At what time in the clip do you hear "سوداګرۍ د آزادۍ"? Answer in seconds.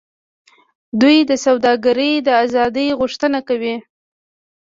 1.45-2.87